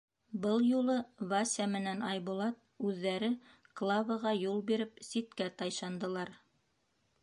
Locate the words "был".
0.43-0.63